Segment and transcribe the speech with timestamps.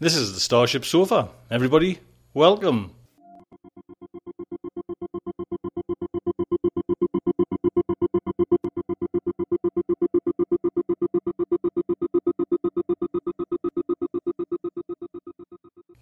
[0.00, 1.30] This is the Starship Sofa.
[1.50, 1.98] Everybody,
[2.34, 2.97] welcome.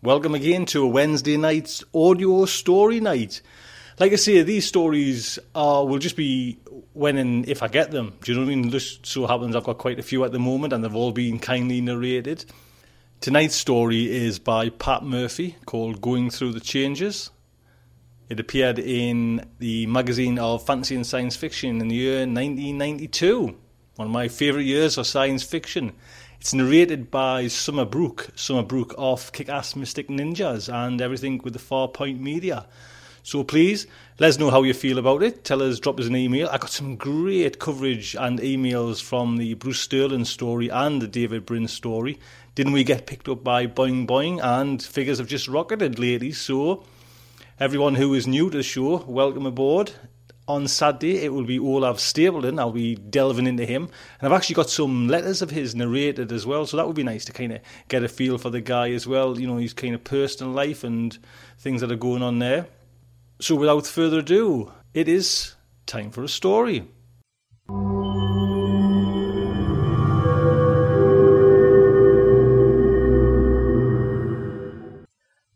[0.06, 3.42] Welcome again to a Wednesday night's audio story night.
[3.98, 6.60] Like I say, these stories are will just be
[6.92, 8.14] when and if I get them.
[8.22, 8.70] Do you know what I mean?
[8.70, 11.40] Just so happens I've got quite a few at the moment, and they've all been
[11.40, 12.44] kindly narrated.
[13.20, 17.30] Tonight's story is by Pat Murphy called Going Through the Changes.
[18.28, 23.56] It appeared in the magazine of fantasy and science fiction in the year 1992,
[23.96, 25.94] one of my favourite years of science fiction.
[26.38, 31.54] It's narrated by Summer Brook, Summer Brook of Kick Ass Mystic Ninjas and everything with
[31.54, 32.66] the Farpoint Media.
[33.22, 33.86] So please
[34.20, 35.44] let us know how you feel about it.
[35.44, 36.48] Tell us, drop us an email.
[36.48, 41.46] I got some great coverage and emails from the Bruce Sterling story and the David
[41.46, 42.20] Brin story.
[42.54, 44.38] Didn't we get picked up by Boing Boing?
[44.40, 46.32] And figures have just rocketed lately.
[46.32, 46.84] So
[47.58, 49.92] everyone who is new to the show, welcome aboard.
[50.48, 52.60] On Saturday, it will be Olaf Stapledon.
[52.60, 53.88] I'll be delving into him.
[54.20, 56.66] And I've actually got some letters of his narrated as well.
[56.66, 59.08] So that would be nice to kind of get a feel for the guy as
[59.08, 59.40] well.
[59.40, 61.18] You know, his kind of personal life and
[61.58, 62.68] things that are going on there.
[63.40, 66.88] So without further ado, it is time for a story.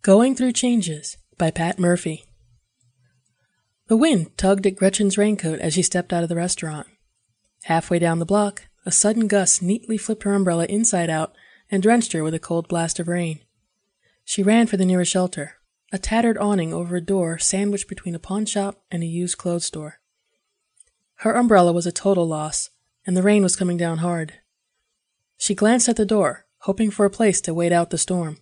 [0.03, 2.30] Going Through Changes by Pat Murphy.
[3.91, 6.87] The wind tugged at Gretchen's raincoat as she stepped out of the restaurant.
[7.65, 11.35] Halfway down the block, a sudden gust neatly flipped her umbrella inside out
[11.73, 13.41] and drenched her with a cold blast of rain.
[14.25, 15.57] She ran for the nearest shelter,
[15.91, 19.65] a tattered awning over a door sandwiched between a pawn shop and a used clothes
[19.65, 19.99] store.
[21.17, 22.71] Her umbrella was a total loss,
[23.05, 24.35] and the rain was coming down hard.
[25.37, 28.39] She glanced at the door, hoping for a place to wait out the storm.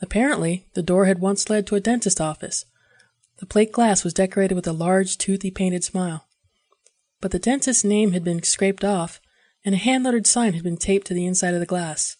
[0.00, 2.64] Apparently, the door had once led to a dentist's office.
[3.38, 6.28] The plate glass was decorated with a large, toothy painted smile.
[7.20, 9.20] But the dentist's name had been scraped off,
[9.64, 12.16] and a hand lettered sign had been taped to the inside of the glass.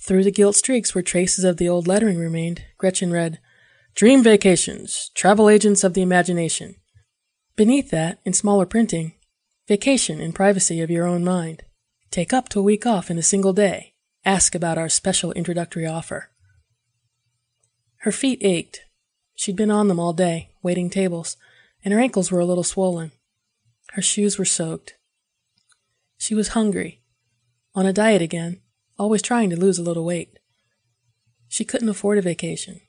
[0.00, 3.38] Through the gilt streaks where traces of the old lettering remained, Gretchen read,
[3.94, 6.76] Dream Vacations, Travel Agents of the Imagination.
[7.56, 9.14] Beneath that, in smaller printing,
[9.70, 11.62] Vacation in privacy of your own mind.
[12.10, 13.94] Take up to a week off in a single day.
[14.24, 16.30] Ask about our special introductory offer.
[17.98, 18.80] Her feet ached.
[19.40, 21.38] She'd been on them all day, waiting tables,
[21.82, 23.10] and her ankles were a little swollen.
[23.92, 24.98] Her shoes were soaked.
[26.18, 27.00] She was hungry,
[27.74, 28.60] on a diet again,
[28.98, 30.38] always trying to lose a little weight.
[31.48, 32.82] She couldn't afford a vacation.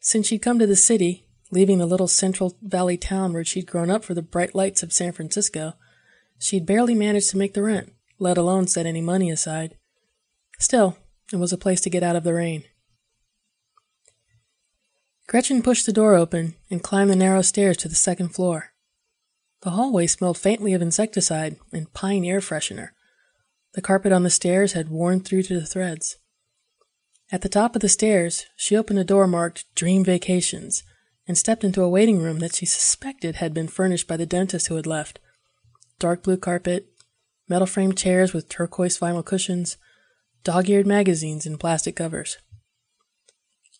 [0.00, 3.90] Since she'd come to the city, leaving the little Central Valley town where she'd grown
[3.90, 5.74] up for the bright lights of San Francisco,
[6.38, 9.76] she'd barely managed to make the rent, let alone set any money aside.
[10.58, 10.96] Still,
[11.30, 12.64] it was a place to get out of the rain.
[15.28, 18.72] Gretchen pushed the door open and climbed the narrow stairs to the second floor.
[19.60, 22.92] The hallway smelled faintly of insecticide and pine air freshener.
[23.74, 26.16] The carpet on the stairs had worn through to the threads.
[27.30, 30.82] At the top of the stairs, she opened a door marked Dream Vacations
[31.26, 34.68] and stepped into a waiting room that she suspected had been furnished by the dentist
[34.68, 35.18] who had left.
[35.98, 36.88] Dark blue carpet,
[37.46, 39.76] metal framed chairs with turquoise vinyl cushions,
[40.42, 42.38] dog eared magazines in plastic covers.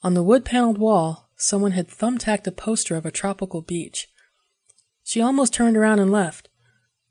[0.02, 4.08] On the wood paneled wall, someone had thumbtacked a poster of a tropical beach.
[5.04, 6.50] She almost turned around and left,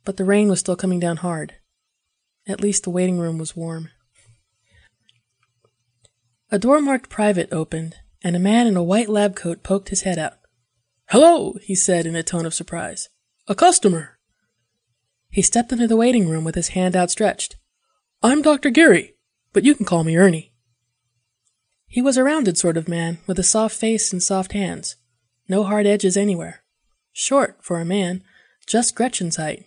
[0.04, 1.56] but the rain was still coming down hard.
[2.48, 3.90] At least the waiting room was warm.
[6.52, 10.04] A door marked private opened, and a man in a white lab coat poked his
[10.04, 10.38] head out.
[11.10, 13.10] Hello, he said in a tone of surprise.
[13.48, 14.20] A customer.
[15.30, 17.56] He stepped into the waiting room with his hand outstretched.
[18.24, 18.70] I'm Dr.
[18.70, 19.16] Geary,
[19.54, 20.47] but you can call me Ernie.
[21.88, 24.98] He was a rounded sort of man, with a soft face and soft hands.
[25.48, 26.64] No hard edges anywhere.
[27.14, 28.24] Short for a man,
[28.68, 29.66] just Gretchen's height.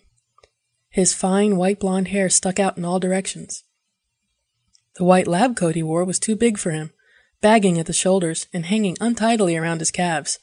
[0.91, 3.65] His fine white blond hair stuck out in all directions.
[4.97, 6.93] The white lab coat he wore was too big for him,
[7.41, 10.39] bagging at the shoulders and hanging untidily around his calves.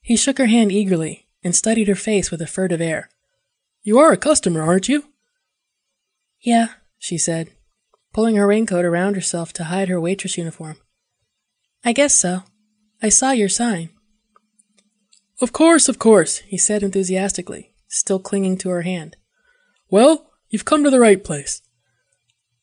[0.00, 3.10] He shook her hand eagerly and studied her face with a furtive air.
[3.82, 5.04] You are a customer, aren't you?
[6.40, 6.68] Yeah,
[6.98, 7.50] she said,
[8.12, 10.76] pulling her raincoat around herself to hide her waitress uniform.
[11.84, 12.42] I guess so.
[13.02, 13.90] I saw your sign.
[15.40, 19.16] Of course, of course, he said enthusiastically, still clinging to her hand.
[19.88, 21.62] Well, you've come to the right place.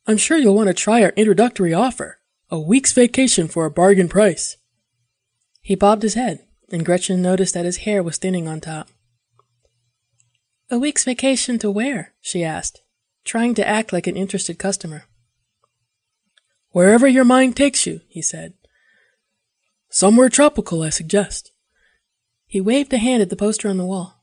[0.06, 4.08] I'm sure you'll want to try our introductory offer a week's vacation for a bargain
[4.08, 4.56] price.
[5.62, 8.88] He bobbed his head, and Gretchen noticed that his hair was thinning on top.
[10.70, 12.14] A week's vacation to where?
[12.22, 12.82] she asked,
[13.26, 15.06] trying to act like an interested customer.
[16.72, 18.54] Wherever your mind takes you, he said.
[19.90, 21.52] Somewhere tropical, I suggest.
[22.46, 24.22] He waved a hand at the poster on the wall.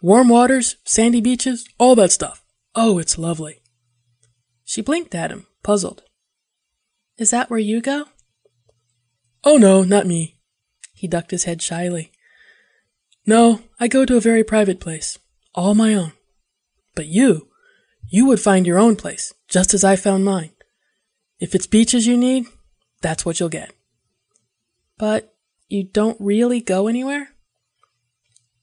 [0.00, 2.44] Warm waters, sandy beaches, all that stuff.
[2.74, 3.62] Oh, it's lovely.
[4.64, 6.02] She blinked at him, puzzled.
[7.16, 8.06] Is that where you go?
[9.44, 10.40] Oh no, not me.
[10.94, 12.10] He ducked his head shyly.
[13.26, 15.18] No, I go to a very private place,
[15.54, 16.12] all my own.
[16.94, 17.48] But you,
[18.08, 20.50] you would find your own place, just as I found mine.
[21.38, 22.46] If it's beaches you need,
[23.02, 23.72] that's what you'll get.
[24.96, 25.34] But
[25.68, 27.30] you don't really go anywhere?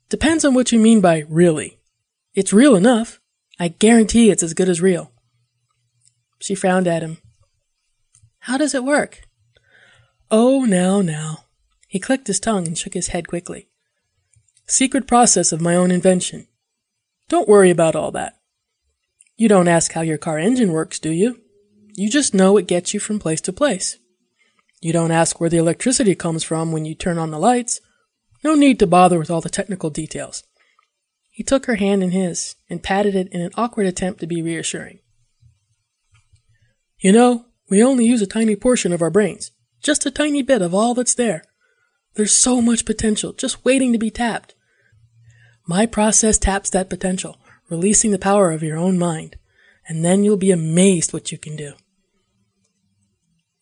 [0.10, 1.80] Depends on what you mean by really.
[2.34, 3.20] It's real enough.
[3.60, 5.12] I guarantee it's as good as real.
[6.40, 7.18] She frowned at him.
[8.40, 9.22] How does it work?
[10.32, 11.46] Oh, now, now.
[11.88, 13.68] He clicked his tongue and shook his head quickly.
[14.66, 16.48] Secret process of my own invention.
[17.28, 18.38] Don't worry about all that.
[19.36, 21.41] You don't ask how your car engine works, do you?
[22.02, 24.00] You just know it gets you from place to place.
[24.82, 27.80] You don't ask where the electricity comes from when you turn on the lights.
[28.44, 30.42] No need to bother with all the technical details.
[31.30, 34.42] He took her hand in his and patted it in an awkward attempt to be
[34.42, 34.98] reassuring.
[36.98, 39.52] You know, we only use a tiny portion of our brains,
[39.84, 41.44] just a tiny bit of all that's there.
[42.16, 44.56] There's so much potential just waiting to be tapped.
[45.68, 47.38] My process taps that potential,
[47.70, 49.36] releasing the power of your own mind,
[49.88, 51.74] and then you'll be amazed what you can do.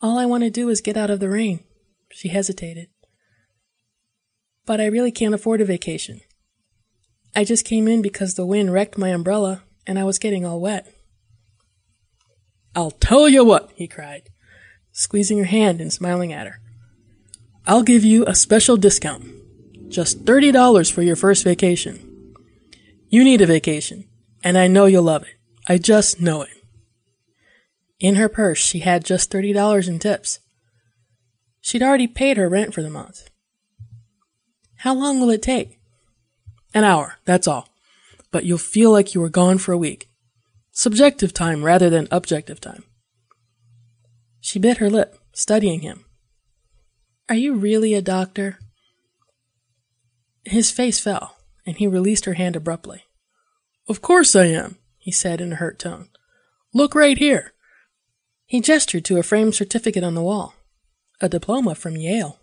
[0.01, 1.63] All I want to do is get out of the rain.
[2.11, 2.87] She hesitated.
[4.65, 6.21] But I really can't afford a vacation.
[7.35, 10.61] I just came in because the wind wrecked my umbrella and I was getting all
[10.61, 10.87] wet.
[12.75, 14.29] I'll tell you what, he cried,
[14.91, 16.61] squeezing her hand and smiling at her.
[17.68, 19.25] I'll give you a special discount.
[19.89, 22.35] Just $30 for your first vacation.
[23.09, 24.07] You need a vacation,
[24.44, 25.35] and I know you'll love it.
[25.68, 26.49] I just know it.
[27.99, 30.39] In her purse, she had just $30 in tips.
[31.61, 33.29] She'd already paid her rent for the month.
[34.77, 35.79] How long will it take?
[36.73, 37.68] An hour, that's all.
[38.31, 40.09] But you'll feel like you were gone for a week
[40.79, 42.85] subjective time rather than objective time.
[44.39, 46.06] She bit her lip, studying him.
[47.27, 48.59] Are you really a doctor?
[50.45, 53.03] His face fell, and he released her hand abruptly.
[53.89, 56.07] Of course I am, he said in a hurt tone.
[56.73, 57.51] Look right here.
[58.49, 60.56] He gestured to a framed certificate on the wall,
[61.21, 62.39] a diploma from Yale.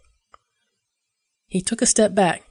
[1.49, 2.45] He took a step back,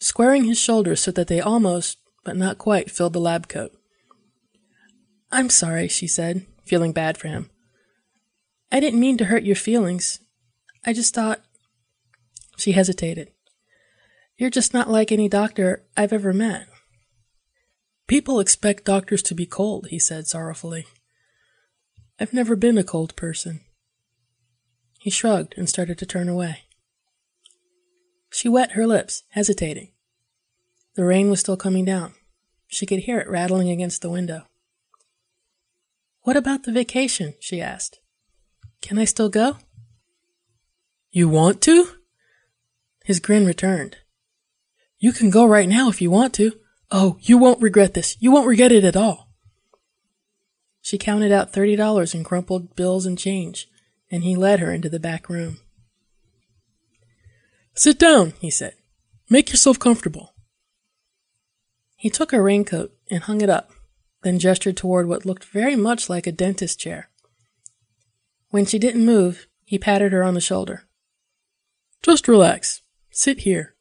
[0.00, 3.70] squaring his shoulders so that they almost, but not quite, filled the lab coat.
[5.30, 7.50] I'm sorry, she said, feeling bad for him.
[8.72, 10.18] I didn't mean to hurt your feelings.
[10.86, 11.42] I just thought.
[12.56, 13.30] She hesitated.
[14.38, 16.66] You're just not like any doctor I've ever met.
[18.06, 20.86] People expect doctors to be cold, he said sorrowfully.
[22.22, 23.62] I've never been a cold person.
[25.00, 26.68] He shrugged and started to turn away.
[28.30, 29.90] She wet her lips, hesitating.
[30.94, 32.14] The rain was still coming down.
[32.68, 34.42] She could hear it rattling against the window.
[36.20, 37.34] What about the vacation?
[37.40, 37.98] she asked.
[38.80, 39.56] Can I still go?
[41.10, 41.88] You want to?
[43.04, 43.96] His grin returned.
[45.00, 46.52] You can go right now if you want to.
[46.88, 48.16] Oh, you won't regret this.
[48.20, 49.31] You won't regret it at all.
[50.82, 53.68] She counted out thirty dollars in crumpled bills and change,
[54.10, 55.58] and he led her into the back room.
[57.74, 58.74] Sit down, he said.
[59.30, 60.34] Make yourself comfortable.
[61.96, 63.70] He took her raincoat and hung it up,
[64.22, 67.08] then gestured toward what looked very much like a dentist chair.
[68.50, 70.82] When she didn't move, he patted her on the shoulder.
[72.02, 72.82] Just relax.
[73.10, 73.76] Sit here.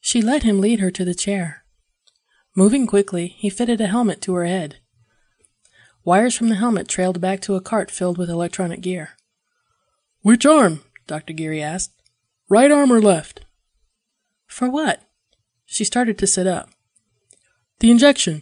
[0.00, 1.64] She let him lead her to the chair.
[2.56, 4.78] Moving quickly, he fitted a helmet to her head.
[6.08, 9.10] Wires from the helmet trailed back to a cart filled with electronic gear.
[10.22, 10.80] Which arm?
[11.06, 11.34] Dr.
[11.34, 11.92] Geary asked.
[12.48, 13.44] Right arm or left?
[14.46, 15.02] For what?
[15.66, 16.70] She started to sit up.
[17.80, 18.40] The injection.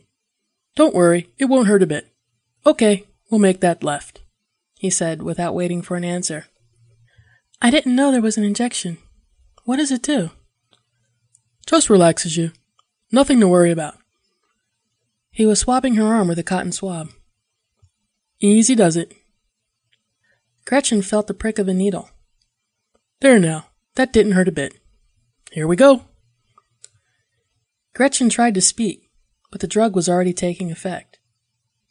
[0.77, 2.15] Don't worry, it won't hurt a bit.
[2.65, 4.23] Okay, we'll make that left,
[4.79, 6.47] he said without waiting for an answer.
[7.61, 8.99] I didn't know there was an injection.
[9.65, 10.31] What does it do?
[11.67, 12.53] Just relaxes you.
[13.11, 13.97] Nothing to worry about.
[15.33, 17.09] He was swabbing her arm with a cotton swab.
[18.41, 19.15] Easy does it.
[20.67, 22.11] Gretchen felt the prick of a needle.
[23.21, 24.75] There now, that didn't hurt a bit.
[25.53, 26.05] Here we go.
[27.95, 29.11] Gretchen tried to speak,
[29.51, 31.19] but the drug was already taking effect.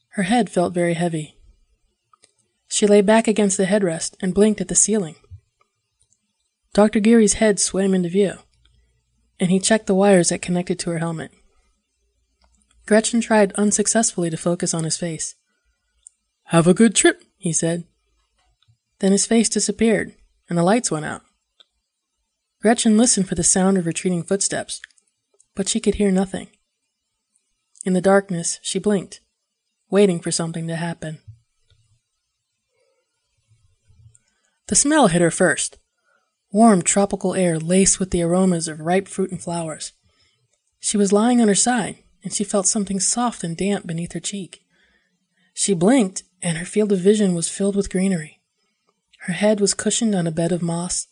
[0.10, 1.38] Her head felt very heavy.
[2.68, 5.16] She lay back against the headrest and blinked at the ceiling.
[6.74, 7.00] Dr.
[7.00, 8.34] Geary's head swam into view,
[9.40, 11.32] and he checked the wires that connected to her helmet.
[12.86, 15.36] Gretchen tried unsuccessfully to focus on his face.
[16.50, 17.86] Have a good trip, he said.
[19.00, 20.14] Then his face disappeared,
[20.48, 21.24] and the lights went out.
[22.62, 24.82] Gretchen listened for the sound of retreating footsteps,
[25.56, 26.50] but she could hear nothing.
[27.84, 29.22] In the darkness, she blinked,
[29.90, 31.20] waiting for something to happen.
[34.68, 35.78] The smell hit her first
[36.52, 39.92] warm tropical air laced with the aromas of ripe fruit and flowers.
[40.80, 44.22] She was lying on her side, and she felt something soft and damp beneath her
[44.22, 44.62] cheek.
[45.54, 48.40] She blinked, and her field of vision was filled with greenery.
[49.22, 51.08] Her head was cushioned on a bed of moss,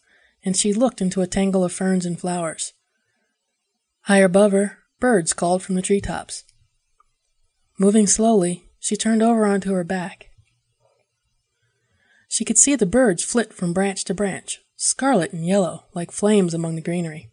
[0.46, 2.74] and she looked into a tangle of ferns and flowers.
[4.02, 6.44] High above her, birds called from the tree tops.
[7.80, 10.30] Moving slowly, she turned over onto her back.
[12.28, 16.54] She could see the birds flit from branch to branch, scarlet and yellow, like flames
[16.54, 17.32] among the greenery.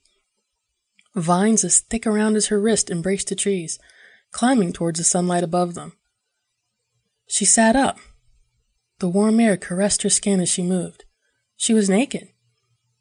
[1.15, 3.79] Vines as thick around as her wrist embraced the trees,
[4.31, 5.93] climbing towards the sunlight above them.
[7.31, 8.01] She sat up.
[8.99, 11.05] The warm air caressed her skin as she moved.
[11.57, 12.27] She was naked.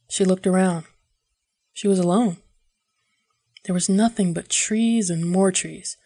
[0.07, 0.85] She looked around.
[1.73, 2.37] She was alone.
[3.65, 5.97] There was nothing but trees and more trees.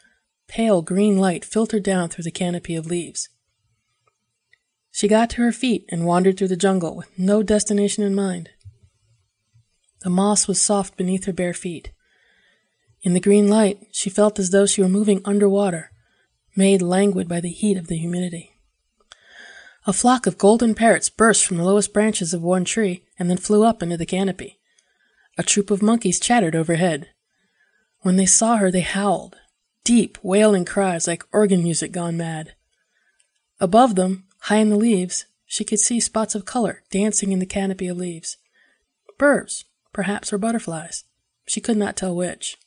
[0.47, 3.27] Pale green light filtered down through the canopy of leaves.
[4.89, 8.51] She got to her feet and wandered through the jungle with no destination in mind.
[9.99, 11.91] The moss was soft beneath her bare feet.
[13.01, 15.91] In the green light, she felt as though she were moving underwater,
[16.55, 18.51] made languid by the heat of the humidity.
[19.85, 23.37] A flock of golden parrots burst from the lowest branches of one tree and then
[23.37, 24.59] flew up into the canopy.
[25.37, 27.09] A troop of monkeys chattered overhead.
[28.01, 29.35] When they saw her, they howled,
[29.83, 32.53] deep, wailing cries like organ music gone mad.
[33.59, 37.45] Above them, high in the leaves, she could see spots of color dancing in the
[37.45, 38.37] canopy of leaves.
[39.17, 41.03] Birds, perhaps, or butterflies.
[41.45, 42.57] She could not tell which.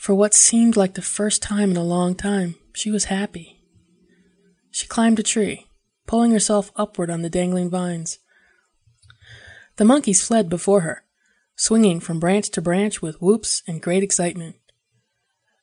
[0.00, 3.60] For what seemed like the first time in a long time, she was happy.
[4.70, 5.66] She climbed a tree,
[6.06, 8.18] pulling herself upward on the dangling vines.
[9.76, 11.04] The monkeys fled before her,
[11.54, 14.56] swinging from branch to branch with whoops and great excitement.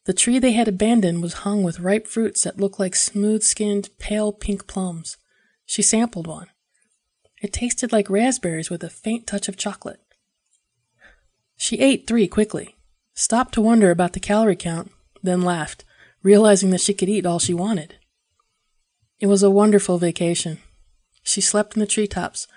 [0.05, 3.89] The tree they had abandoned was hung with ripe fruits that looked like smooth skinned,
[3.97, 5.17] pale pink plums.
[5.65, 6.49] She sampled one.
[7.41, 9.99] It tasted like raspberries with a faint touch of chocolate.
[11.55, 12.76] She ate three quickly,
[13.17, 14.91] stopped to wonder about the calorie count,
[15.23, 15.83] then laughed,
[16.21, 17.95] realizing that she could eat all she wanted.
[19.19, 20.59] It was a wonderful vacation.
[21.23, 22.47] She slept in the tree tops,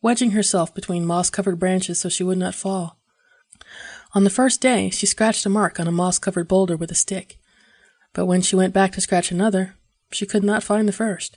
[0.00, 2.98] wedging herself between moss covered branches so she would not fall.
[4.14, 6.94] On the first day, she scratched a mark on a moss covered boulder with a
[6.94, 7.38] stick,
[8.14, 9.74] but when she went back to scratch another,
[10.10, 11.36] she could not find the first.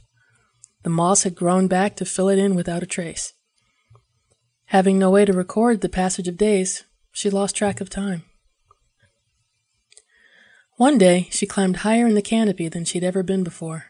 [0.83, 3.33] The moss had grown back to fill it in without a trace.
[4.67, 8.23] Having no way to record the passage of days, she lost track of time.
[10.79, 13.87] One day, she climbed higher in the canopy than she'd ever been before.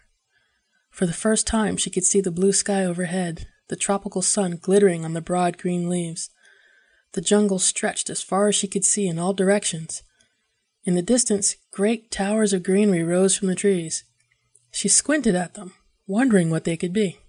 [0.90, 5.06] For the first time, she could see the blue sky overhead, the tropical sun glittering
[5.06, 6.32] on the broad green leaves.
[7.12, 10.02] The jungle stretched as far as she could see in all directions.
[10.84, 14.04] In the distance, great towers of greenery rose from the trees.
[14.72, 15.76] She squinted at them,
[16.08, 17.20] wondering what they could be.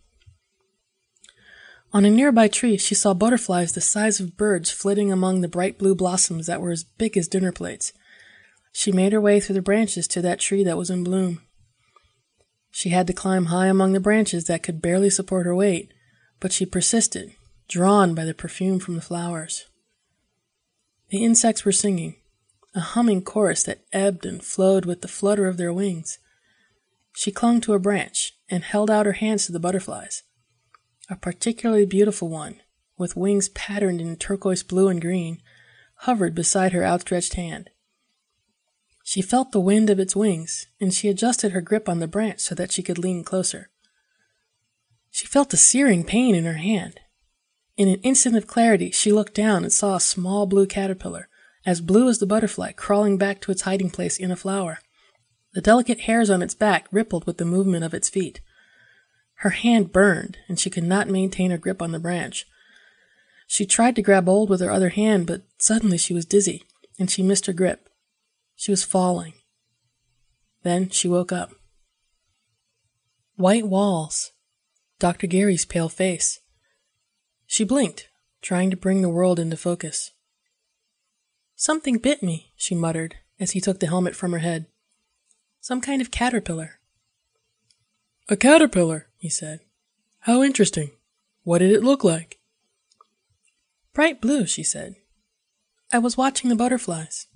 [1.93, 5.77] On a nearby tree, she saw butterflies the size of birds flitting among the bright
[5.77, 7.93] blue blossoms that were as big as dinner plates.
[8.73, 11.43] She made her way through the branches to that tree that was in bloom.
[12.71, 15.93] She had to climb high among the branches that could barely support her weight,
[16.39, 17.33] but she persisted,
[17.69, 19.67] drawn by the perfume from the flowers.
[21.11, 22.17] The insects were singing,
[22.75, 26.19] a humming chorus that ebbed and flowed with the flutter of their wings.
[27.15, 30.23] She clung to a branch and held out her hands to the butterflies.
[31.09, 32.61] A particularly beautiful one,
[32.97, 35.43] with wings patterned in turquoise blue and green,
[35.97, 37.71] hovered beside her outstretched hand.
[39.11, 42.39] She felt the wind of its wings, and she adjusted her grip on the branch
[42.39, 43.69] so that she could lean closer.
[45.11, 47.01] She felt a searing pain in her hand.
[47.77, 51.29] In an instant of clarity, she looked down and saw a small blue caterpillar,
[51.67, 54.79] as blue as the butterfly, crawling back to its hiding place in a flower.
[55.55, 58.41] The delicate hairs on its back rippled with the movement of its feet.
[59.39, 62.47] Her hand burned, and she could not maintain her grip on the branch.
[63.49, 66.63] She tried to grab hold with her other hand, but suddenly she was dizzy,
[66.97, 67.90] and she missed her grip.
[68.61, 69.33] She was falling.
[70.65, 71.53] Then she woke up.
[73.37, 74.33] White walls.
[74.99, 75.27] Dr.
[75.27, 76.41] Geary's pale face.
[77.47, 78.11] She blinked,
[78.43, 80.11] trying to bring the world into focus.
[81.57, 84.67] Something bit me, she muttered as he took the helmet from her head.
[85.63, 86.81] Some kind of caterpillar.
[88.29, 89.61] A caterpillar, he said.
[90.19, 90.91] How interesting.
[91.45, 92.41] What did it look like?
[93.95, 94.97] Bright blue, she said.
[95.91, 97.27] I was watching the butterflies.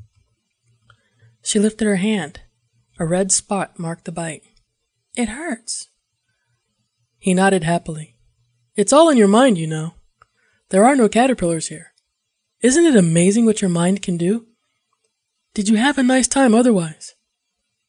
[1.44, 2.40] She lifted her hand.
[2.98, 4.42] A red spot marked the bite.
[5.14, 5.88] It hurts.
[7.18, 8.16] He nodded happily.
[8.74, 9.94] It's all in your mind, you know.
[10.70, 11.92] There are no caterpillars here.
[12.62, 14.46] Isn't it amazing what your mind can do?
[15.52, 17.14] Did you have a nice time otherwise?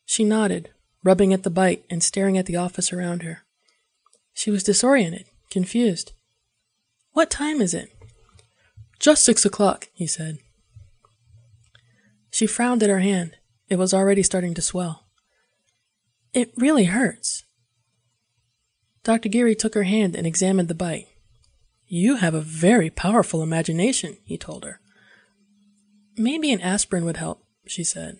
[0.06, 0.70] She nodded,
[1.04, 3.44] rubbing at the bite and staring at the office around her.
[4.34, 6.12] She was disoriented, confused.
[7.14, 7.90] What time is it?
[9.00, 10.40] Just six o'clock, he said.
[12.32, 13.38] She frowned at her hand.
[13.70, 15.06] It was already starting to swell.
[16.34, 17.44] It really hurts.
[19.04, 19.30] Dr.
[19.30, 21.08] Geary took her hand and examined the bite.
[21.88, 24.80] You have a very powerful imagination, he told her.
[26.18, 28.18] Maybe an aspirin would help, she said.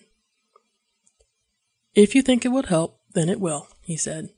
[1.94, 4.30] If you think it would help, then it will, he said.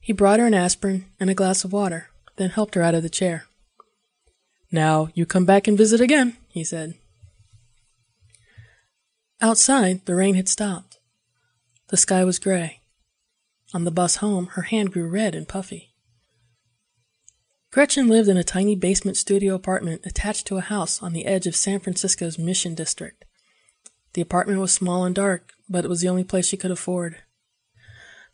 [0.00, 3.02] He brought her an aspirin and a glass of water, then helped her out of
[3.02, 3.44] the chair.
[4.72, 6.94] Now you come back and visit again, he said.
[9.42, 10.98] Outside, the rain had stopped.
[11.88, 12.82] The sky was gray.
[13.72, 15.94] On the bus home, her hand grew red and puffy.
[17.70, 21.46] Gretchen lived in a tiny basement studio apartment attached to a house on the edge
[21.46, 23.24] of San Francisco's Mission District.
[24.12, 27.16] The apartment was small and dark, but it was the only place she could afford.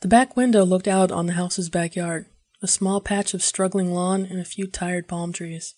[0.01, 2.27] The back window looked out on the house's backyard,
[2.63, 5.75] a small patch of struggling lawn and a few tired palm trees.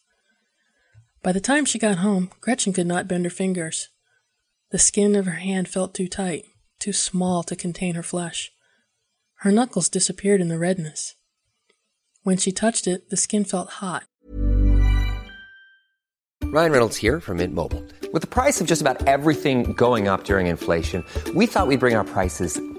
[1.23, 3.89] By the time she got home, Gretchen could not bend her fingers.
[4.71, 6.45] The skin of her hand felt too tight,
[6.79, 8.53] too small to contain her flesh.
[9.37, 11.15] Her knuckles disappeared in the redness.
[12.23, 14.05] When she touched it, the skin felt hot.
[16.43, 17.83] Ryan Reynolds here from Mint Mobile.
[18.13, 21.03] With the price of just about everything going up during inflation,
[21.35, 22.61] we thought we'd bring our prices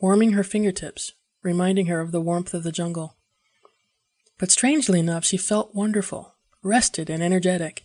[0.00, 3.16] Warming her fingertips, reminding her of the warmth of the jungle.
[4.38, 7.84] But strangely enough, she felt wonderful, rested, and energetic.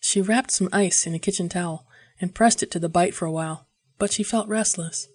[0.00, 1.86] She wrapped some ice in a kitchen towel
[2.20, 3.66] and pressed it to the bite for a while,
[3.98, 5.08] but she felt restless.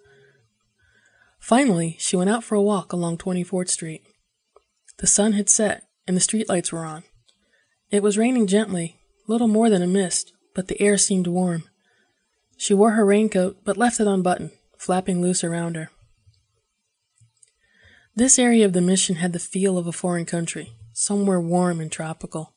[1.39, 4.03] Finally, she went out for a walk along 24th Street.
[4.97, 7.03] The sun had set and the streetlights were on.
[7.89, 11.63] It was raining gently, little more than a mist, but the air seemed warm.
[12.57, 15.91] She wore her raincoat but left it unbuttoned, flapping loose around her.
[18.15, 21.91] This area of the mission had the feel of a foreign country, somewhere warm and
[21.91, 22.53] tropical.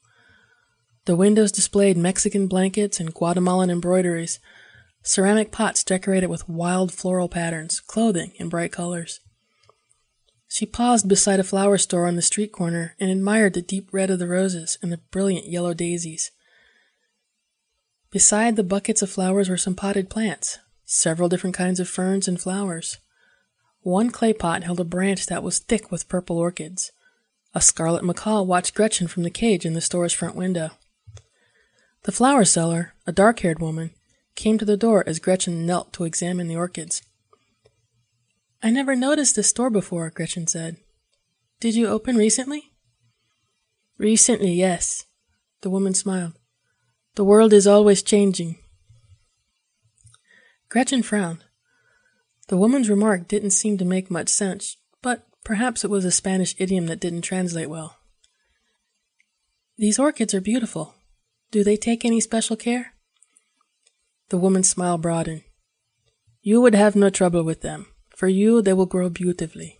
[1.04, 4.38] The windows displayed Mexican blankets and Guatemalan embroideries,
[5.02, 9.20] ceramic pots decorated with wild floral patterns, clothing in bright colors.
[10.48, 14.11] She paused beside a flower store on the street corner and admired the deep red
[14.11, 16.30] of the roses and the brilliant yellow daisies.
[18.11, 20.58] Beside the buckets of flowers were some potted plants,
[20.92, 22.98] several different kinds of ferns and flowers.
[23.81, 26.92] One clay pot held a branch that was thick with purple orchids.
[27.55, 30.70] A scarlet macaw watched Gretchen from the cage in the store's front window.
[32.02, 33.90] The flower seller, a dark haired woman,
[34.35, 37.02] came to the door as Gretchen knelt to examine the orchids.
[38.62, 40.76] I never noticed this store before, Gretchen said.
[41.59, 42.70] Did you open recently?
[43.98, 45.07] Recently, yes.
[45.62, 46.35] The woman smiled.
[47.14, 48.59] The world is always changing.
[50.72, 51.44] Gretchen frowned.
[52.48, 56.54] The woman's remark didn't seem to make much sense, but perhaps it was a Spanish
[56.56, 57.98] idiom that didn't translate well.
[59.76, 60.94] These orchids are beautiful.
[61.50, 62.94] Do they take any special care?
[64.30, 65.42] The woman's smile broadened.
[66.40, 67.88] You would have no trouble with them.
[68.16, 69.78] For you, they will grow beautifully.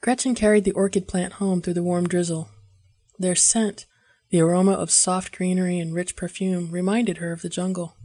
[0.00, 2.48] Gretchen carried the orchid plant home through the warm drizzle.
[3.18, 3.84] Their scent,
[4.30, 7.98] the aroma of soft greenery and rich perfume, reminded her of the jungle.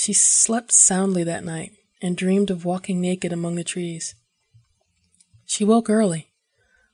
[0.00, 4.14] She slept soundly that night and dreamed of walking naked among the trees.
[5.44, 6.32] She woke early.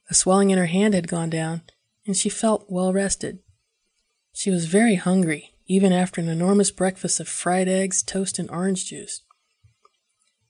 [0.08, 1.62] The swelling in her hand had gone down,
[2.04, 3.38] and she felt well rested.
[4.32, 8.86] She was very hungry, even after an enormous breakfast of fried eggs, toast, and orange
[8.86, 9.22] juice.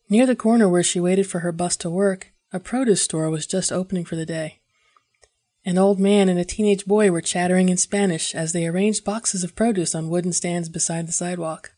[0.09, 3.47] Near the corner where she waited for her bus to work, a produce store was
[3.47, 4.61] just opening for the day.
[5.67, 9.45] An old man and a teenage boy were chattering in Spanish as they arranged boxes
[9.45, 11.73] of produce on wooden stands beside the sidewalk.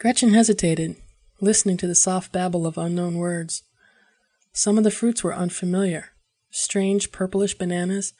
[0.00, 0.94] Gretchen hesitated,
[1.40, 3.64] listening to the soft babble of unknown words.
[4.52, 6.12] Some of the fruits were unfamiliar
[6.50, 8.14] strange purplish bananas,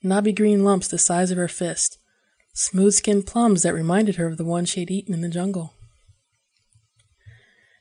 [0.00, 1.98] knobby green lumps the size of her fist,
[2.54, 5.74] smooth skinned plums that reminded her of the ones she had eaten in the jungle.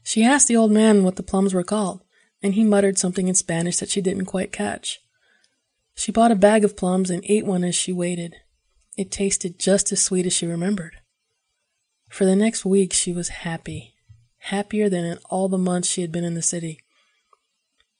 [0.03, 2.01] She asked the old man what the plums were called,
[2.41, 4.99] and he muttered something in Spanish that she didn't quite catch.
[5.95, 8.35] She bought a bag of plums and ate one as she waited.
[8.97, 10.97] It tasted just as sweet as she remembered.
[12.09, 13.95] For the next week, she was happy,
[14.37, 16.79] happier than in all the months she had been in the city.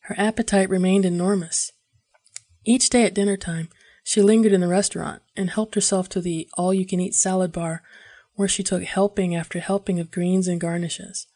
[0.02, 1.72] Her appetite remained enormous.
[2.66, 3.70] Each day at dinner time,
[4.04, 7.52] she lingered in the restaurant and helped herself to the all you can eat salad
[7.52, 7.84] bar,
[8.36, 11.28] where she took helping after helping of greens and garnishes.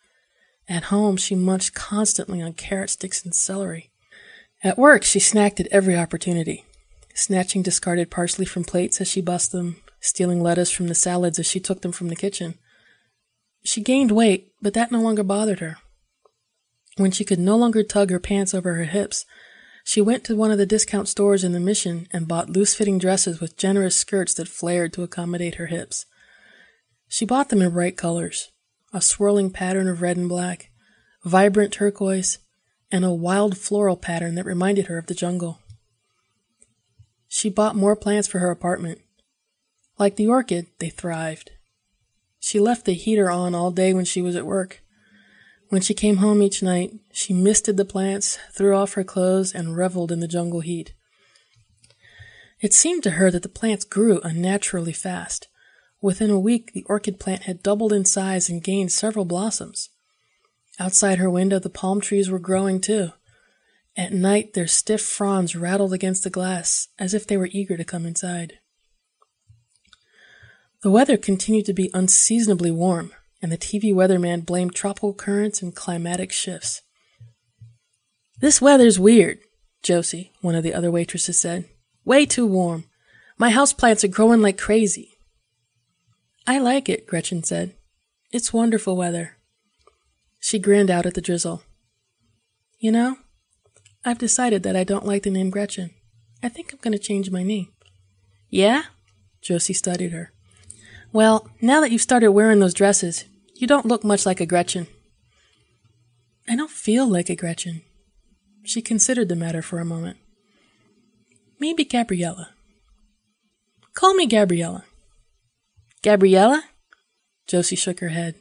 [0.69, 3.91] At home, she munched constantly on carrot sticks and celery.
[4.63, 6.65] At work, she snacked at every opportunity,
[7.13, 11.45] snatching discarded parsley from plates as she bussed them, stealing lettuce from the salads as
[11.45, 12.57] she took them from the kitchen.
[13.63, 15.77] She gained weight, but that no longer bothered her.
[16.97, 19.25] When she could no longer tug her pants over her hips,
[19.83, 22.97] she went to one of the discount stores in the mission and bought loose fitting
[22.97, 26.05] dresses with generous skirts that flared to accommodate her hips.
[27.07, 28.51] She bought them in bright colors
[28.93, 30.69] a swirling pattern of red and black,
[31.23, 32.39] vibrant turquoise,
[32.91, 35.59] and a wild floral pattern that reminded her of the jungle.
[37.29, 38.99] She bought more plants for her apartment,
[39.97, 41.51] like the orchid, they thrived.
[42.51, 44.83] She left the heater on all day when she was at work.
[45.69, 49.77] When she came home each night, she misted the plants, threw off her clothes, and
[49.77, 50.93] reveled in the jungle heat.
[52.59, 55.47] It seemed to her that the plants grew unnaturally fast.
[56.01, 59.87] Within a week, the orchid plant had doubled in size and gained several blossoms.
[60.77, 63.11] Outside her window, the palm trees were growing too.
[63.95, 67.85] At night, their stiff fronds rattled against the glass as if they were eager to
[67.85, 68.59] come inside.
[70.83, 75.75] The weather continued to be unseasonably warm, and the TV weatherman blamed tropical currents and
[75.75, 76.81] climatic shifts.
[78.39, 79.37] This weather's weird,
[79.83, 81.65] Josie, one of the other waitresses said.
[82.03, 82.85] Way too warm.
[83.37, 85.11] My house plants are growing like crazy.
[86.47, 87.75] I like it, Gretchen said.
[88.31, 89.37] It's wonderful weather.
[90.39, 91.61] She grinned out at the drizzle.
[92.79, 93.17] You know,
[94.03, 95.91] I've decided that I don't like the name Gretchen.
[96.41, 97.71] I think I'm going to change my name.
[98.49, 98.85] Yeah?
[99.43, 100.33] Josie studied her.
[101.13, 104.87] Well, now that you've started wearing those dresses, you don't look much like a Gretchen.
[106.47, 107.81] I don't feel like a Gretchen.
[108.63, 110.17] She considered the matter for a moment.
[111.59, 112.49] Maybe Gabriella.
[113.93, 114.85] Call me Gabriella.
[116.01, 116.63] Gabriella?
[117.47, 118.35] Josie shook her head.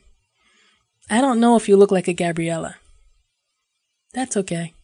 [1.11, 2.77] I don't know if you look like a Gabriella.
[4.15, 4.75] That's okay.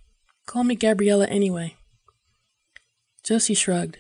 [0.47, 1.77] Call me Gabriella anyway.
[3.23, 3.99] Josie shrugged.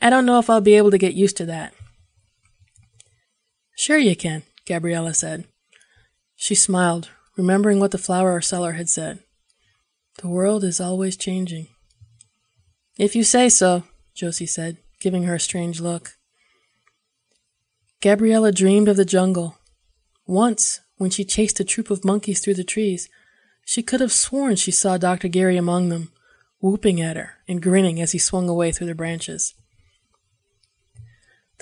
[0.00, 1.72] I don't know if I'll be able to get used to that.
[3.82, 5.44] Sure you can, Gabriella said.
[6.36, 9.18] She smiled, remembering what the flower seller had said.
[10.20, 11.66] The world is always changing.
[12.96, 13.82] If you say so,
[14.14, 16.12] Josie said, giving her a strange look.
[18.00, 19.58] Gabriella dreamed of the jungle.
[20.28, 23.08] Once, when she chased a troop of monkeys through the trees,
[23.64, 25.26] she could have sworn she saw Dr.
[25.26, 26.12] Geary among them,
[26.60, 29.54] whooping at her and grinning as he swung away through the branches.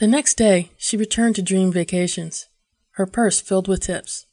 [0.01, 2.49] The next day, she returned to Dream Vacations,
[2.93, 4.25] her purse filled with tips.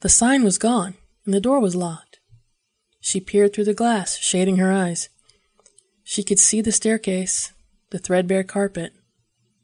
[0.00, 2.20] The sign was gone, and the door was locked.
[3.00, 5.08] She peered through the glass, shading her eyes.
[6.04, 7.52] She could see the staircase,
[7.88, 8.92] the threadbare carpet,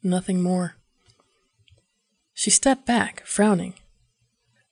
[0.03, 0.77] nothing more.
[2.33, 3.75] She stepped back, frowning.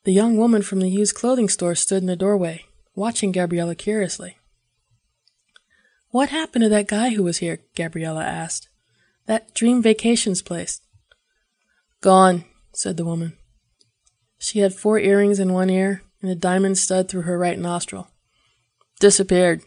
[0.05, 4.39] The young woman from the used clothing store stood in the doorway, watching Gabriella curiously.
[6.09, 7.61] What happened to that guy who was here?
[7.77, 8.71] Gabriella asked.
[9.27, 10.81] That dream vacations place.
[12.01, 13.39] Gone, said the woman.
[14.39, 18.09] She had four earrings in one ear and a diamond stud through her right nostril.
[19.01, 19.63] Disappeared.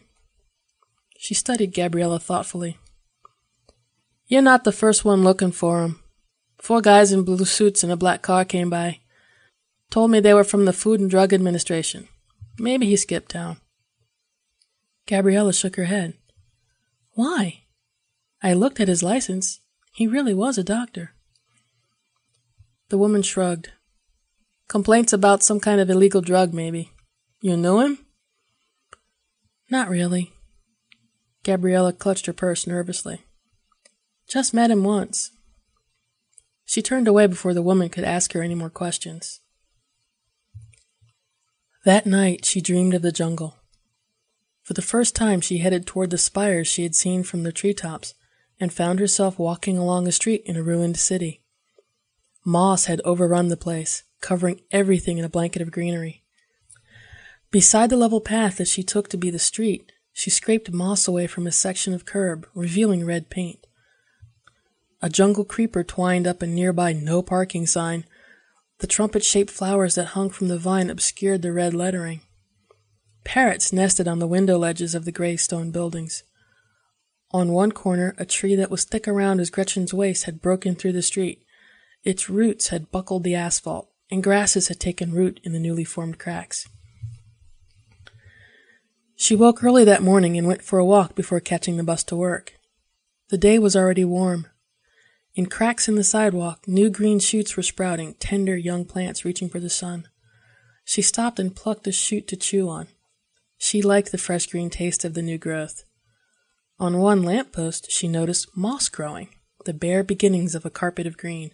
[1.18, 2.78] She studied Gabriella thoughtfully.
[4.26, 6.00] You're not the first one looking for him.
[6.58, 9.00] Four guys in blue suits in a black car came by.
[9.90, 12.08] Told me they were from the Food and Drug Administration.
[12.58, 13.56] Maybe he skipped town.
[15.06, 16.14] Gabriella shook her head.
[17.12, 17.62] Why?
[18.42, 19.60] I looked at his license.
[19.92, 21.14] He really was a doctor.
[22.88, 23.72] The woman shrugged.
[24.68, 26.92] Complaints about some kind of illegal drug, maybe.
[27.40, 27.98] You knew him?
[29.70, 30.32] Not really.
[31.42, 33.24] Gabriella clutched her purse nervously.
[34.28, 35.30] Just met him once.
[36.64, 39.40] She turned away before the woman could ask her any more questions.
[41.84, 43.56] That night she dreamed of the jungle.
[44.62, 48.12] For the first time she headed toward the spires she had seen from the treetops
[48.60, 51.42] and found herself walking along a street in a ruined city.
[52.44, 56.22] Moss had overrun the place, covering everything in a blanket of greenery.
[57.50, 61.26] Beside the level path that she took to be the street, she scraped moss away
[61.26, 63.66] from a section of curb, revealing red paint.
[65.00, 68.04] A jungle creeper twined up a nearby no parking sign,
[68.80, 72.20] the trumpet shaped flowers that hung from the vine obscured the red lettering.
[73.24, 76.22] Parrots nested on the window ledges of the gray stone buildings.
[77.30, 80.92] On one corner, a tree that was thick around as Gretchen's waist had broken through
[80.92, 81.44] the street.
[82.02, 86.18] Its roots had buckled the asphalt, and grasses had taken root in the newly formed
[86.18, 86.66] cracks.
[89.14, 92.16] She woke early that morning and went for a walk before catching the bus to
[92.16, 92.54] work.
[93.28, 94.46] The day was already warm.
[95.34, 99.60] In cracks in the sidewalk, new green shoots were sprouting, tender young plants reaching for
[99.60, 100.08] the sun.
[100.84, 102.88] She stopped and plucked a shoot to chew on.
[103.58, 105.84] She liked the fresh green taste of the new growth.
[106.80, 109.28] On one lamp post, she noticed moss growing,
[109.64, 111.52] the bare beginnings of a carpet of green.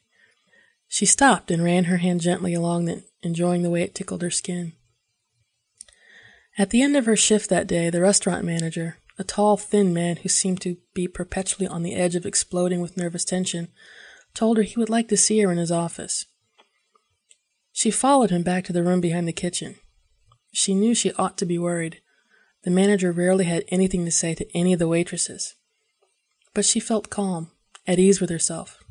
[0.87, 4.31] She stopped and ran her hand gently along it, enjoying the way it tickled her
[4.31, 4.75] skin.
[6.59, 10.17] At the end of her shift that day, the restaurant manager, a tall, thin man
[10.17, 13.69] who seemed to be perpetually on the edge of exploding with nervous tension,
[14.35, 16.27] told her he would like to see her in his office.
[17.73, 19.77] She followed him back to the room behind the kitchen.
[20.53, 22.01] She knew she ought to be worried.
[22.65, 25.55] The manager rarely had anything to say to any of the waitresses.
[26.55, 27.51] But she felt calm,
[27.87, 28.83] at ease with herself.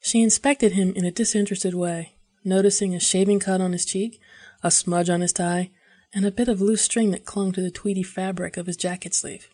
[0.00, 4.20] She inspected him in a disinterested way, noticing a shaving cut on his cheek,
[4.62, 5.70] a smudge on his tie,
[6.14, 9.14] and a bit of loose string that clung to the tweedy fabric of his jacket
[9.14, 9.48] sleeve.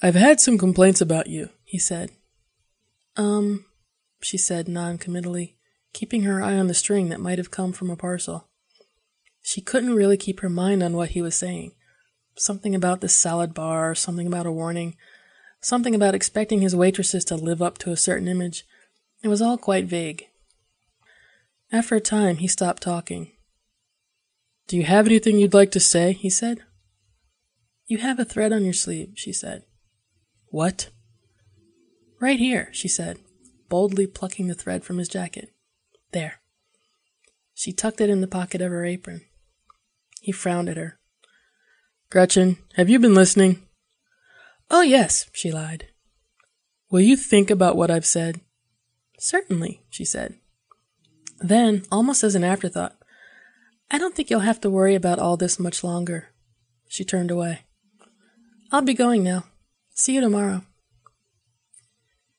[0.00, 2.10] I've had some complaints about you, he said.
[3.16, 3.64] Um,
[4.22, 5.56] she said non-committally,
[5.92, 8.47] keeping her eye on the string that might have come from a parcel.
[9.48, 11.72] She couldn't really keep her mind on what he was saying.
[12.36, 14.94] Something about the salad bar, something about a warning,
[15.62, 18.66] something about expecting his waitresses to live up to a certain image.
[19.22, 20.26] It was all quite vague.
[21.72, 23.32] After a time, he stopped talking.
[24.66, 26.12] Do you have anything you'd like to say?
[26.12, 26.58] he said.
[27.86, 29.62] You have a thread on your sleeve, she said.
[30.48, 30.90] What?
[32.20, 33.18] Right here, she said,
[33.70, 35.54] boldly plucking the thread from his jacket.
[36.12, 36.42] There.
[37.54, 39.22] She tucked it in the pocket of her apron.
[40.20, 40.98] He frowned at her.
[42.10, 43.62] Gretchen, have you been listening?
[44.70, 45.88] Oh, yes, she lied.
[46.90, 48.40] Will you think about what I've said?
[49.18, 50.34] Certainly, she said.
[51.38, 52.96] Then, almost as an afterthought,
[53.90, 56.28] I don't think you'll have to worry about all this much longer.
[56.88, 57.60] She turned away.
[58.72, 59.44] I'll be going now.
[59.94, 60.62] See you tomorrow.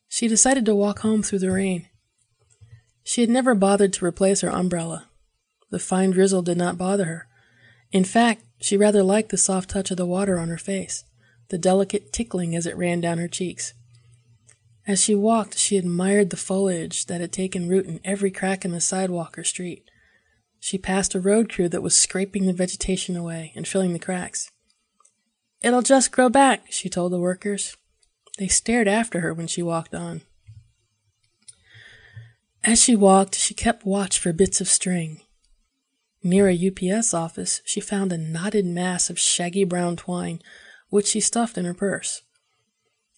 [0.07, 1.87] She decided to walk home through the rain.
[3.03, 5.07] She had never bothered to replace her umbrella.
[5.71, 7.27] The fine drizzle did not bother her.
[7.91, 11.03] In fact, she rather liked the soft touch of the water on her face,
[11.49, 13.73] the delicate tickling as it ran down her cheeks.
[14.87, 18.71] As she walked, she admired the foliage that had taken root in every crack in
[18.71, 19.83] the sidewalk or street.
[20.59, 24.51] She passed a road crew that was scraping the vegetation away and filling the cracks.
[25.61, 27.77] It'll just grow back, she told the workers.
[28.37, 30.21] They stared after her when she walked on.
[32.63, 35.21] As she walked, she kept watch for bits of string.
[36.21, 40.41] Near a UPS office, she found a knotted mass of shaggy brown twine,
[40.89, 42.23] which she stuffed in her purse.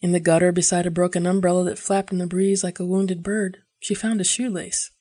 [0.02, 3.24] In the gutter beside a broken umbrella that flapped in the breeze like a wounded
[3.24, 4.92] bird, she found a shoelace.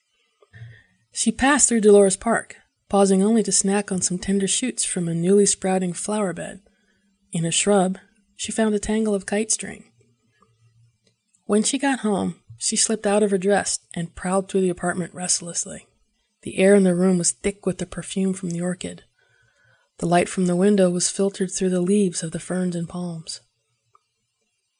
[1.11, 2.57] She passed through Dolores Park,
[2.89, 6.61] pausing only to snack on some tender shoots from a newly sprouting flower bed.
[7.31, 7.97] In a shrub,
[8.35, 9.85] she found a tangle of kite string.
[11.45, 15.13] When she got home, she slipped out of her dress and prowled through the apartment
[15.13, 15.87] restlessly.
[16.43, 19.03] The air in the room was thick with the perfume from the orchid.
[19.99, 23.41] The light from the window was filtered through the leaves of the ferns and palms.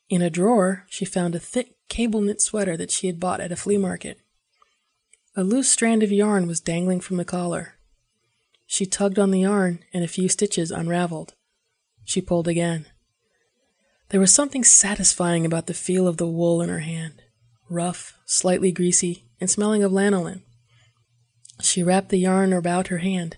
[0.10, 3.52] In a drawer, she found a thick cable knit sweater that she had bought at
[3.52, 4.20] a flea market.
[5.36, 7.76] A loose strand of yarn was dangling from the collar.
[8.66, 11.36] She tugged on the yarn, and a few stitches unraveled.
[12.04, 12.88] She pulled again.
[14.10, 17.22] There was something satisfying about the feel of the wool in her hand,
[17.70, 20.42] rough, slightly greasy, and smelling of lanolin.
[21.62, 23.38] She wrapped the yarn about her hand.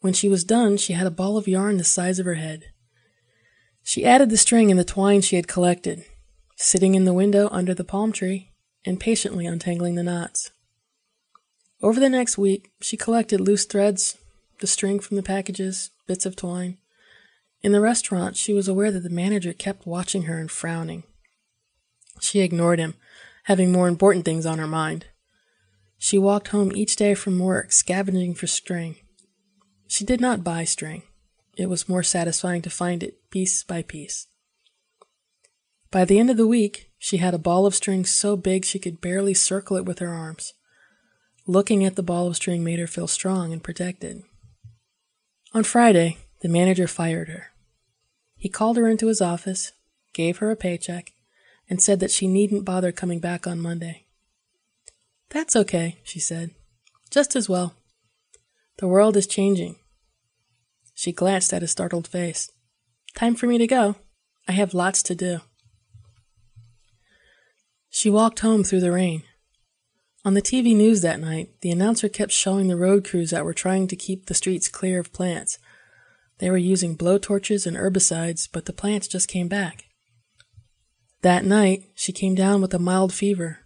[0.00, 2.64] When she was done, she had a ball of yarn the size of her head.
[3.82, 6.04] She added the string and the twine she had collected,
[6.56, 8.52] sitting in the window under the palm tree
[8.84, 10.50] and patiently untangling the knots.
[11.82, 14.16] Over the next week, she collected loose threads,
[14.60, 16.78] the string from the packages, bits of twine.
[17.62, 21.02] In the restaurant, she was aware that the manager kept watching her and frowning.
[22.20, 22.94] She ignored him,
[23.44, 25.06] having more important things on her mind.
[26.04, 28.96] She walked home each day from work, scavenging for string.
[29.86, 31.04] She did not buy string.
[31.56, 34.26] It was more satisfying to find it piece by piece.
[35.92, 38.80] By the end of the week, she had a ball of string so big she
[38.80, 40.54] could barely circle it with her arms.
[41.46, 44.22] Looking at the ball of string made her feel strong and protected.
[45.54, 47.52] On Friday, the manager fired her.
[48.36, 49.70] He called her into his office,
[50.12, 51.12] gave her a paycheck,
[51.70, 54.01] and said that she needn't bother coming back on Monday.
[55.32, 56.50] That's okay, she said.
[57.10, 57.74] Just as well.
[58.78, 59.76] The world is changing.
[60.94, 62.50] She glanced at his startled face.
[63.14, 63.96] Time for me to go.
[64.46, 65.40] I have lots to do.
[67.88, 69.22] She walked home through the rain.
[70.24, 73.54] On the TV news that night, the announcer kept showing the road crews that were
[73.54, 75.58] trying to keep the streets clear of plants.
[76.38, 79.84] They were using blowtorches and herbicides, but the plants just came back.
[81.22, 83.61] That night, she came down with a mild fever,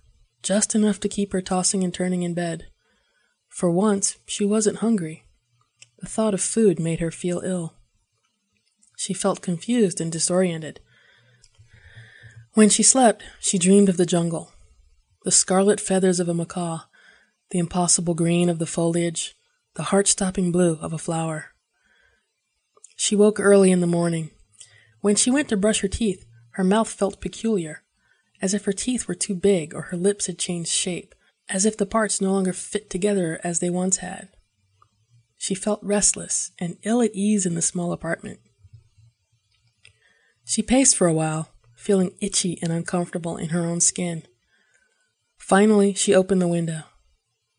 [0.46, 2.68] just enough to keep her tossing and turning in bed.
[3.48, 5.24] For once, she wasn't hungry.
[5.98, 7.74] The thought of food made her feel ill.
[8.96, 10.78] She felt confused and disoriented.
[12.54, 14.52] When she slept, she dreamed of the jungle
[15.24, 16.82] the scarlet feathers of a macaw,
[17.50, 19.34] the impossible green of the foliage,
[19.74, 21.46] the heart stopping blue of a flower.
[22.94, 24.30] She woke early in the morning.
[25.00, 27.82] When she went to brush her teeth, her mouth felt peculiar,
[28.40, 31.14] as if her teeth were too big or her lips had changed shape,
[31.48, 34.28] as if the parts no longer fit together as they once had.
[35.38, 38.40] She felt restless and ill at ease in the small apartment.
[40.44, 44.22] She paced for a while, feeling itchy and uncomfortable in her own skin.
[45.36, 46.82] Finally, she opened the window.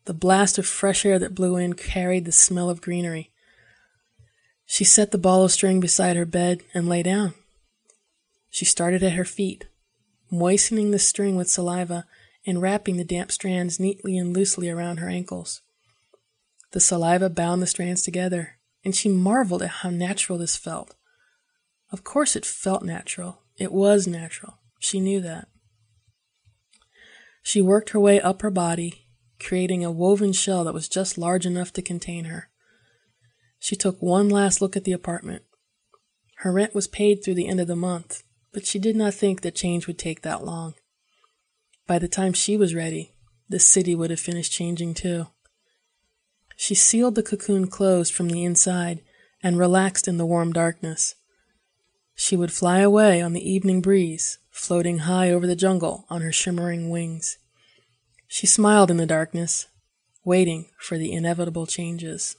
[0.04, 3.30] The blast of fresh air that blew in carried the smell of greenery.
[4.66, 7.34] She set the ball of string beside her bed and lay down.
[8.50, 9.66] She started at her feet,
[10.30, 12.06] moistening the string with saliva
[12.46, 15.62] and wrapping the damp strands neatly and loosely around her ankles.
[16.72, 20.94] The saliva bound the strands together, and she marveled at how natural this felt.
[21.90, 23.42] Of course, it felt natural.
[23.56, 24.58] It was natural.
[24.78, 25.48] She knew that.
[27.42, 29.06] She worked her way up her body,
[29.40, 32.50] creating a woven shell that was just large enough to contain her.
[33.58, 35.42] She took one last look at the apartment.
[36.36, 38.22] Her rent was paid through the end of the month,
[38.52, 40.74] but she did not think that change would take that long.
[41.86, 43.14] By the time she was ready,
[43.48, 45.26] the city would have finished changing too.
[46.56, 49.00] She sealed the cocoon closed from the inside
[49.42, 51.14] and relaxed in the warm darkness.
[52.14, 56.32] She would fly away on the evening breeze, floating high over the jungle on her
[56.32, 57.38] shimmering wings.
[58.26, 59.68] She smiled in the darkness,
[60.24, 62.36] waiting for the inevitable changes.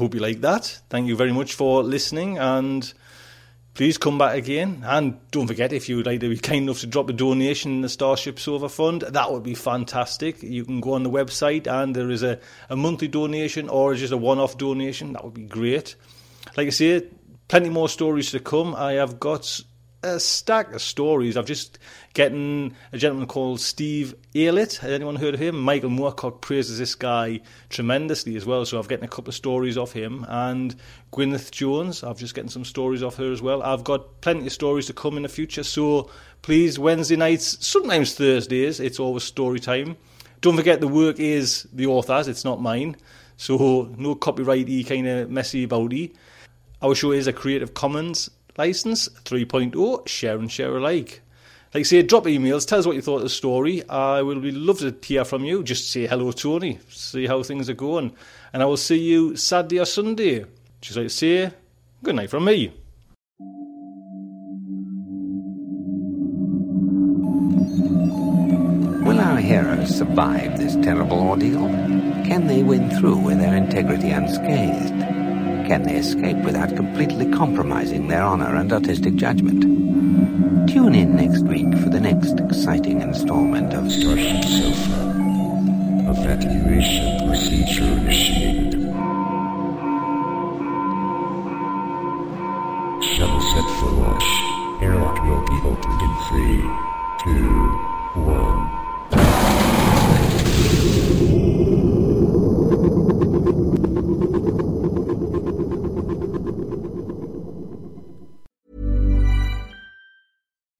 [0.00, 0.80] Hope you like that.
[0.88, 2.90] Thank you very much for listening and
[3.74, 4.82] please come back again.
[4.86, 7.70] And don't forget, if you would like to be kind enough to drop a donation
[7.72, 10.42] in the Starship Sofa Fund, that would be fantastic.
[10.42, 12.40] You can go on the website and there is a,
[12.70, 15.12] a monthly donation or just a one off donation.
[15.12, 15.96] That would be great.
[16.56, 17.06] Like I say,
[17.48, 18.74] plenty more stories to come.
[18.74, 19.60] I have got
[20.02, 21.36] a stack of stories.
[21.36, 21.78] I've just
[22.14, 24.78] getting a gentleman called Steve Aylett.
[24.78, 25.60] Has anyone heard of him?
[25.60, 28.64] Michael Moorcock praises this guy tremendously as well.
[28.64, 30.74] So I've getting a couple of stories off him and
[31.12, 32.02] Gwyneth Jones.
[32.02, 33.62] I've just getting some stories off her as well.
[33.62, 35.62] I've got plenty of stories to come in the future.
[35.62, 36.10] So
[36.42, 39.96] please, Wednesday nights, sometimes Thursdays, it's always story time.
[40.40, 42.26] Don't forget the work is the author's.
[42.26, 42.96] It's not mine.
[43.36, 46.14] So no copyrighty kind of messy abouty.
[46.82, 48.30] Our show is a Creative Commons
[48.60, 51.22] license 3.0, share and share alike.
[51.72, 53.82] Like I say, drop emails, tell us what you thought of the story.
[53.88, 55.62] I will be love to hear from you.
[55.62, 58.12] Just say hello, Tony, see how things are going.
[58.52, 60.44] And I will see you Saturday or Sunday.
[60.82, 61.52] Just like to say,
[62.02, 62.70] good night from me.
[69.06, 71.66] Will our heroes survive this terrible ordeal?
[72.28, 75.09] Can they win through with their integrity unscathed?
[75.70, 79.62] Can they escape without completely compromising their honor and artistic judgment?
[80.68, 85.00] Tune in next week for the next exciting installment of Starship Sofa.
[86.10, 88.82] Evacuation procedure initiated.
[93.14, 94.82] Shuttle set for launch.
[94.82, 96.62] Airlock will be opened in three,
[97.22, 97.48] two,
[98.22, 98.79] one.